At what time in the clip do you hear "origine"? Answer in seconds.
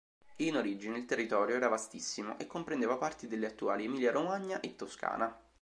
0.57-0.97